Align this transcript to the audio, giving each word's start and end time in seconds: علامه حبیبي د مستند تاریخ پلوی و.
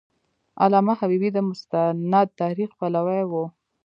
علامه 0.63 0.93
حبیبي 0.99 1.29
د 1.33 1.37
مستند 1.49 2.27
تاریخ 2.41 2.69
پلوی 2.79 3.21
و. 3.25 3.33